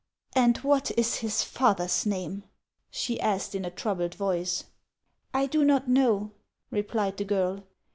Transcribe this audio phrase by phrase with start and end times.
[0.35, 2.45] "And what is his father's name?"
[2.89, 4.63] she asked in a troubled voice."
[5.31, 6.31] I do not know,"
[6.71, 7.65] replied the girl.